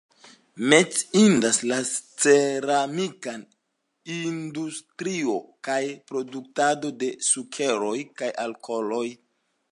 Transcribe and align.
Menciindas 0.73 1.57
la 1.71 1.75
ceramika 1.89 3.33
industrio 4.21 5.35
kaj 5.67 5.77
produktado 6.13 6.91
de 7.03 7.11
sukeroj 7.29 7.95
kaj 8.23 8.31
alkoholoj. 8.45 9.05